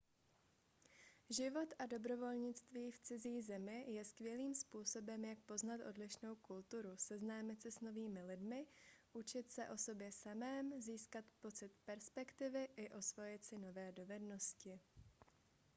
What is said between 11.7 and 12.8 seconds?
perspektivy